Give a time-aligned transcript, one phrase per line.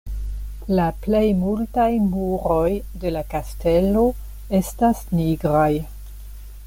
[0.77, 2.71] La plej multaj muroj
[3.05, 4.05] de la kastelo
[4.61, 5.71] estas nigraj.